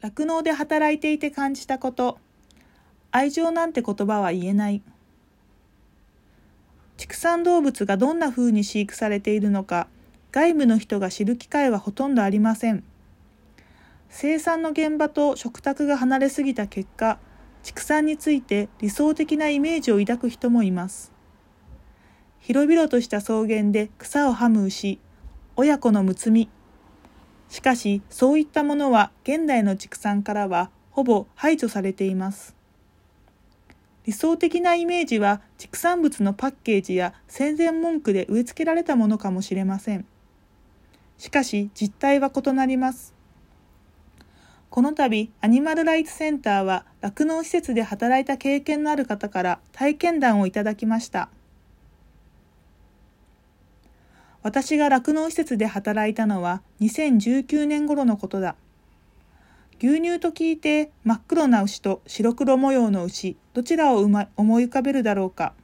[0.00, 2.18] 酪農で働いていて感じたこと。
[3.10, 4.80] 愛情なんて言葉は言えない。
[6.96, 9.88] 畜産動物がどんな風に飼育されているのか
[10.30, 12.84] 外部の人が知る機会はほとんどありません。
[14.08, 17.18] 生産の現場と食卓が離れすぎた結果
[17.64, 21.12] 畜産について理想的なイメージを抱く人もいます。
[22.38, 25.00] 広々とした草原で草をはむ牛
[25.56, 26.48] 親子のむつみ
[27.48, 32.54] しかしそういったものは現代の畜産からはほぼ排除されています。
[34.04, 40.06] 理想的なイメージは畜産物のパッケージや宣伝文句で植え付けられたものかもしれません。
[41.18, 43.14] しかし実態は異なります。
[44.70, 51.28] この度アニマルライツセンターは酪農施設で働いた経験のある方から体験談をいただきました。
[54.42, 58.54] 私が酪農施設で働いたのは2019年頃のことだ。
[59.80, 64.20] 牛乳と聞いて真っ黒な牛と白黒模様の牛、どちらを思
[64.60, 65.54] い浮かべるだろうか。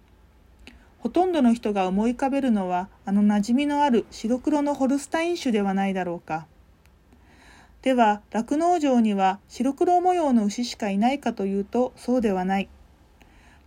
[0.98, 6.46] ほとんどの人が思い浮かべるのはあの馴染みのある白黒のホルスタイン種ではないだろうか。
[7.82, 12.68] では、酪農場には白黒模様の牛しかいないかというとそうではない。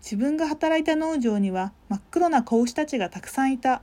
[0.01, 3.81] 自分が働いた農場には真っ黒な子牛たちがたくさんいた。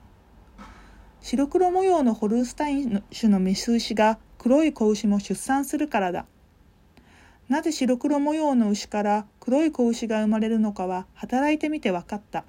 [1.27, 6.27] 白黒模様のホルスタイン種のメス牛が黒い子牛も出産するからだ。
[7.49, 12.45] なぜ白黒模様の牛から黒い子牛が生まれるのかは働いてみて分かった。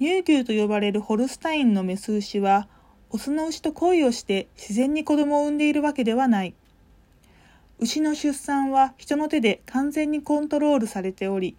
[0.00, 2.66] 乳牛と呼ばれるホルスタインのメス牛は、
[3.10, 6.54] オスの牛と恋をして自然に子供を産んでいるわけではない。
[7.78, 11.56] 牛の出産は人の手で完全にコントロールされており、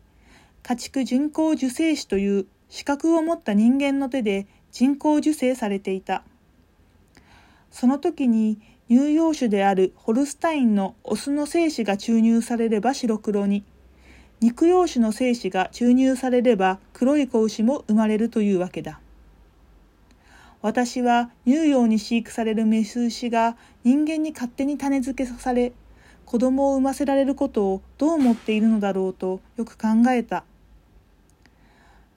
[0.63, 6.23] 家畜人工受精子という資格を持った人間の手で人工授精されていた。
[7.71, 13.63] その時に乳幼種であるホルスタインのオスの精子が注入されれば白黒に、
[14.39, 18.99] 肉幼種の精子が注入されれば黒い子牛も生まれるというわけだ。
[20.61, 25.73] 私は乳幼に飼育されるメス牛が人間に勝手に種付けされ、
[26.27, 30.43] 子供を産ませられることをどう思っているのだろうとよく考えた。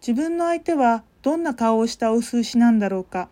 [0.02, 3.28] 自分の相手はどんな顔をしたオス牛なんだろうか。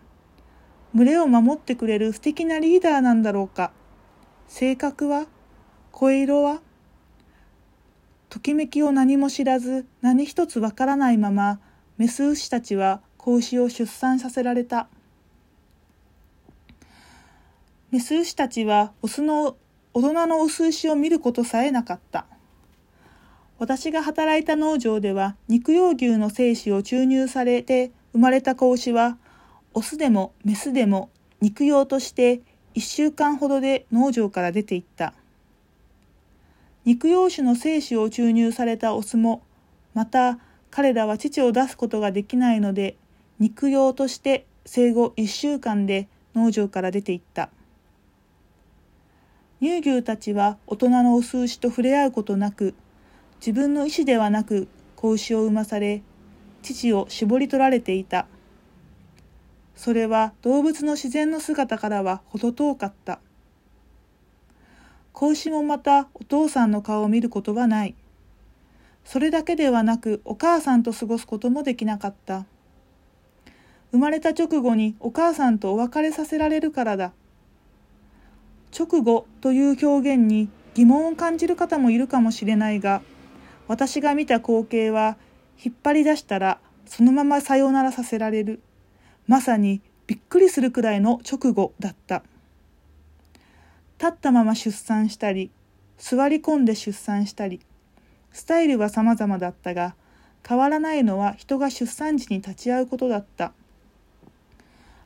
[0.93, 3.71] 群れを守ってくれる素敵なリーダーなんだろうか。
[4.47, 5.27] 性格は？
[5.91, 6.61] 声色は？
[8.29, 11.59] ときめきを何も知らず何一つわからないまま
[11.97, 14.87] メス牛たちは子牛を出産させられた。
[17.91, 19.57] メス牛たちはオスの
[19.95, 22.27] 大人のオス牛を見ることさえなかった。
[23.59, 29.17] 私が働いた農場では肉用牛の精子を注入されて生まれた子牛は
[29.73, 31.09] オスでもメスでも
[31.41, 32.41] 肉用として
[32.75, 35.13] 1週間ほどで農場から出ていった。
[36.85, 39.43] 肉用種の精子を注入されたオスも
[39.93, 40.39] また
[40.71, 42.95] 彼らは乳を出すことができないので
[43.39, 47.49] 肉用として生後1週間で農場から出ていった。
[49.61, 52.73] 乳牛たちは大人のオス牛と触れ合うことなく
[53.39, 56.01] 自分の意思ではなく子牛を産まされ
[56.61, 58.27] 父を絞り取られていた。
[59.75, 63.19] それは動物の自然の姿からは程遠かった。
[65.13, 67.95] 子牛もまたお父さんの顔を見ることはない。
[69.05, 72.45] それだけではなくお母さんと過ごすこともできなかった。
[73.91, 77.13] 生まれた直後にお母さんとお別れさせられるからだ。
[78.77, 83.01] 直後という表現に疑問を感じる方もいるかもしれないが
[83.69, 85.15] 私が見た光景は
[85.63, 88.61] 引っ張り出したらそのままさよならさせられる。
[89.27, 92.23] まさにびっくりするくらいの直後だった。
[93.99, 95.51] 立ったまま出産したり
[95.99, 97.59] 座り込んで出産したり。
[98.33, 99.93] スタイルは様々だったが
[100.47, 103.53] 変わらないのは人が出産時に立ち会うことだった。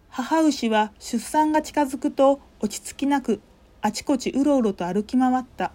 [0.09, 3.41] 母牛は出産が近づくと落ち着きなく
[3.81, 5.74] あちこちうろうろと歩き回った。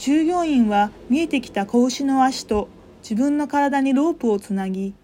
[0.00, 2.70] 従業員は見えてきた子牛の足と
[3.02, 4.94] 自分の体にロープをつなぎ、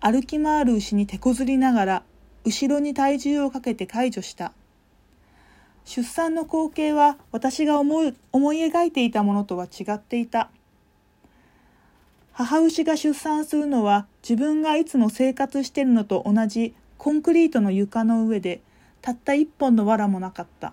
[0.00, 2.02] 歩き回る牛に手こずりながら、
[2.46, 4.54] 後ろに体重をかけて解除した。
[5.84, 10.48] 出産の光景は私が思い思い描いていたものとは違っていた。
[12.32, 18.62] 母牛が出産するのは自分がいつも生活してるのと同じコンクリートの床の上で
[19.02, 20.72] たった一本の藁もなかった。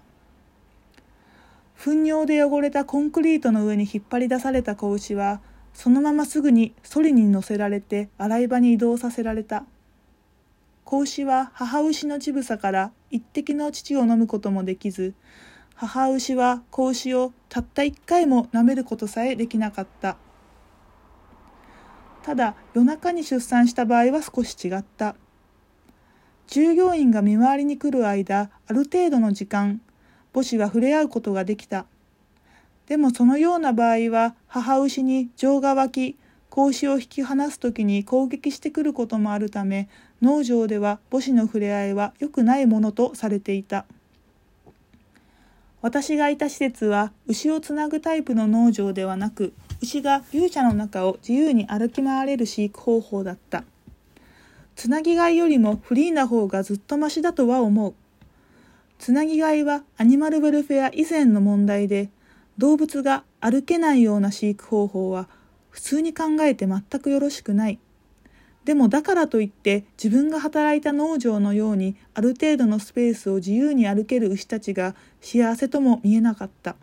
[1.84, 5.42] 糞尿で汚れたコンクリートの上に引っ張り出された子牛は
[5.74, 9.66] そのまますぐにソリに乗せられて洗い場に移動させられた
[10.86, 15.14] 子牛は母牛の乳房から一滴の乳を飲むこともできず
[15.76, 20.16] 母牛は子牛をたった一回も舐めることさえできなかった。
[22.22, 25.16] ただ夜中に出産した場合は少し違った。
[26.48, 29.82] 従業員が見回りに来る間、ある程度の時間、
[30.34, 31.86] 母子は触れ合うことができた。
[32.88, 36.18] でもそのような場合は母牛に情が湧き、
[36.50, 39.90] 子牛を引き離す時に攻撃してくることもあるため、
[40.22, 43.86] 農場では母子の触れ合いは良くないものとされていた。
[45.82, 53.66] 私がいた施設は牛をつなぐタイプの農場ではなく、牛が牛舎の中を自由に歩き回れる飼育方法だった。
[54.76, 57.94] つなぎ飼いよりもフリーな方がずっとマシだとは思う。
[59.00, 62.10] つなぎ飼いはアニマルウェルフェア以前の問題で、
[62.58, 65.28] 動物が歩けないような飼育方法は
[65.70, 67.80] 普通に考えて全くよろしくない。
[68.64, 76.76] でもだからといって自分が働いた農場のようにある程度のスペースを自由に歩ける牛たちが幸せとも見えなかった。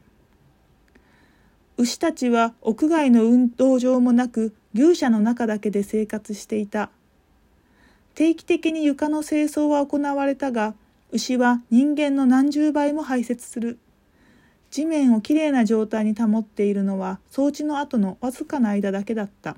[1.79, 6.91] 牛たちは屋外の運動場もなく牛舎の中だけで生活していた。
[8.15, 10.75] 定期的に床の清掃は行われたが、
[11.13, 13.79] 牛は人間の何十倍も排泄する。
[14.71, 19.57] 地面をきれいな状態に保っているのは掃除の後のわずかな間だけだった。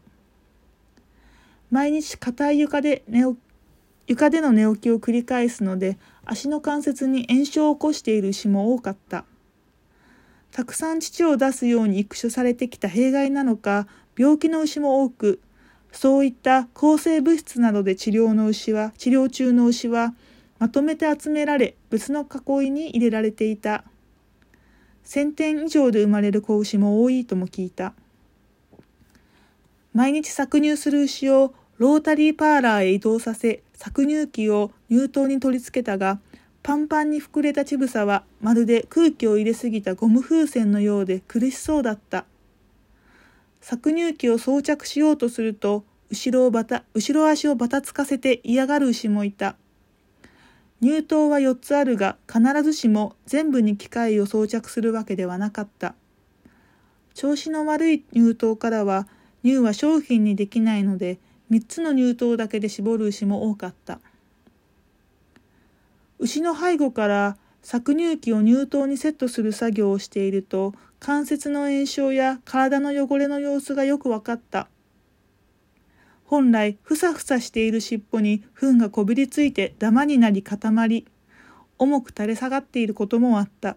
[1.70, 3.24] 毎日硬い床で寝
[4.06, 9.24] 床での寝起きを繰り返すので足の関節に炎症を起こしている牛も多かった。
[10.52, 13.86] たくさん乳を出すように育種されてきた弊害なのか、
[14.18, 15.40] 病気の牛も多く、
[15.92, 20.14] そういった抗生物質などで治療の牛は、治療中の牛は、
[20.62, 23.82] まとめて集められ、別の囲いに入れられていた。
[25.04, 27.94] 1000点以上で生まれる子牛も多いとも聞いた。
[29.92, 36.20] 毎日搾乳する牛をロータリーパーラーへ移動させ、搾乳機を乳頭に取り付けたが、
[36.62, 42.24] パンパンに膨れた乳房はまるで空気を入れすぎたゴム風船のようで苦しそうだった。
[43.60, 49.56] 搾乳機を装着しようとすると、後ろをバタ、後ろ足をバタつかせて嫌がる牛もいた。
[50.82, 55.94] 乳頭は4つあるが、必ずしも全部に機械を装着するわけではなかった。
[57.14, 59.06] 調子の悪い乳頭からは、
[59.44, 61.20] 乳は商品にできないので、
[61.52, 64.00] 3つの乳頭だけで絞る牛も多かった。
[66.18, 74.68] 牛の背後から搾乳機を乳頭にセットする作業をしていると関節の炎症や体の汚れの様子がよく分かった
[76.32, 81.06] 本来ふさふさしている尻尾に糞がこびりついてダマになり固まり
[81.76, 83.76] 重く垂れ下がっていることもあった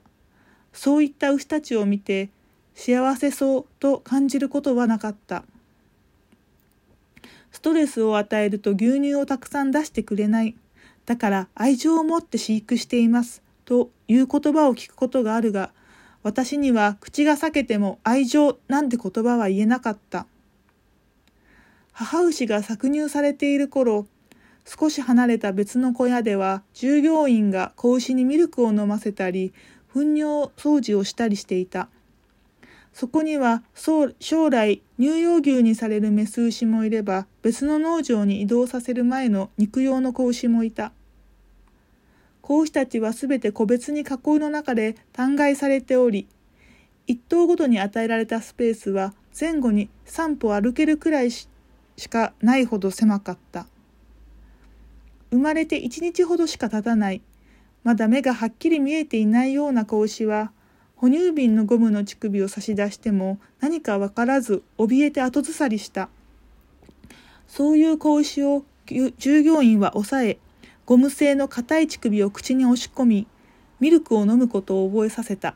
[0.72, 2.30] そういった牛たちを見て
[2.74, 5.44] 幸せそうと感じることはなかった
[7.52, 10.56] ストレスを与えると牛乳をたくさん出してくれない
[11.06, 13.44] だから愛情を持って飼育しています。
[13.66, 15.72] という言葉を聞くことがあるが、
[16.24, 20.26] 私には口が裂けても愛情なんて言葉は言えなかった。
[21.98, 24.06] 母牛が搾乳されている頃、
[24.66, 29.54] 少し離れた別の小屋では従業員が子牛にミルクを飲ませたり、
[29.94, 31.88] 糞尿掃除をしたりしていた。
[32.92, 34.10] そこには将
[34.50, 40.92] 来乳幼牛にされるメス牛もいれば別の農場に移動させる前の肉用の子牛もいた。
[42.42, 44.06] 子牛たちはすべて個別に囲い
[44.40, 46.28] の中で単外されており、
[47.08, 51.48] 一頭ごとに与えられたスペースは前後に3歩歩けるくらいし
[51.98, 53.68] しかないほど狭かった。
[55.32, 57.22] 生まれて1日ほどしか経たない、
[57.84, 60.52] まだ目がはっきり見えていないような子牛は、
[60.96, 66.10] 哺乳瓶のゴムの乳首を差し出しても何かわからず怯えて後ずさりした。
[67.48, 68.64] そういう子牛を
[69.18, 70.40] 従業員は抑え、
[70.86, 73.28] ゴム製の硬い乳首を口に押し込み、
[73.80, 75.56] ミルクを飲むことを覚えさせた。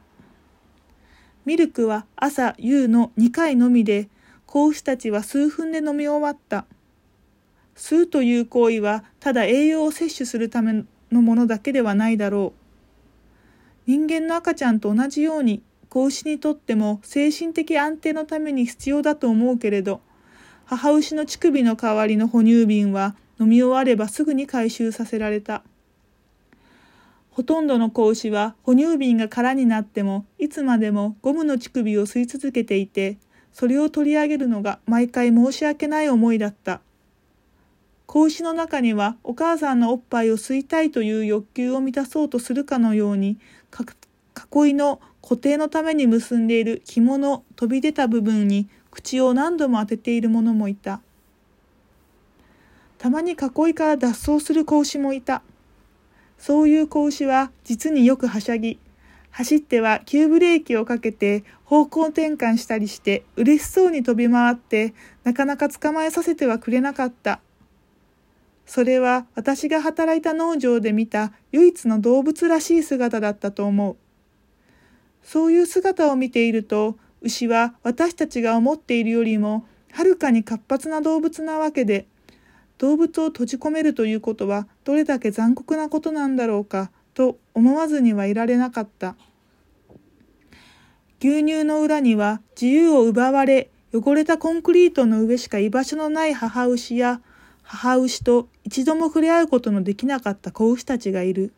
[1.46, 4.10] ミルクは朝夕の2回のみで、
[4.50, 6.66] 子牛たちは数分で飲み終わった。
[7.76, 12.60] 吸うという行為はただ栄養を摂取するためのものだけではないだろう。
[13.86, 20.02] 人間の赤ちゃんと同じように子牛にとっても精神的安定のために必要だと思うけれど
[20.66, 25.64] 母牛の乳首の代わりの哺乳瓶は飲み終わればすぐに回収させられた
[27.32, 33.18] ほとんどの子牛は哺乳瓶が空になってもいつまでもゴムの乳首を吸い続けていて
[33.54, 36.82] それを取り上げるのが毎回申し訳ない思いだった
[38.06, 43.38] 子牛の中にはお母さんのおっぱいを吸いたいという欲求を満たそうとするかのように
[44.54, 51.02] 囲いの固定のために結んでいる紐の飛び出た部分に口を何度も当てている者もいた。
[52.98, 55.44] たまに囲いから脱走する子牛もいた。
[56.38, 58.80] そういう子牛は実によくはしゃぎ、
[59.32, 64.94] 走っては急ブレーキをかけて方向転換したりして嬉しそうに飛び回って
[65.24, 67.40] なかなか捕まえさせてはくれなかった。
[68.66, 73.98] それは私が働いた農場で見た唯一の動物らしい姿だったと思う。
[75.24, 82.06] そういう姿を見ていると牛は私たちが思っているよりもはるかに活発な動物なわけで
[82.78, 89.18] 動物を閉じ込めるということはどれだけ残酷なことなんだろうかと思わずにはいられなかった。
[91.20, 97.20] 牛乳の裏には自由を奪われ汚れたコンクリートの上しか居場所のない母牛や
[97.64, 101.52] 母牛と一度も触れ合うことのできなかった子牛たちがいる。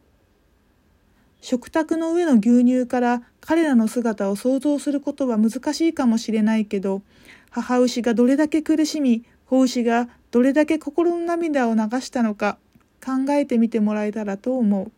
[1.39, 7.03] 食卓の上の牛乳から彼らの姿を想像することは難しいかもしれないけど、
[7.51, 12.58] 母牛がどれだけ苦しみ、子牛がどれだけ心の涙を流したのか
[13.05, 14.91] 考えてみてもらえたらと思う。